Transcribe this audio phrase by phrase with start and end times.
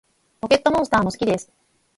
[0.41, 1.51] ポケットモンスターも好きです